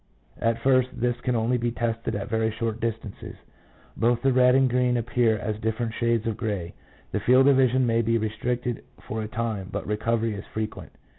[0.39, 3.35] 4 At first this can only be tested at very short distances;
[3.95, 6.73] both the red and green appear as different shades of grey.
[7.11, 10.89] The field of vision may be restricted for a time, but recovery is frequent.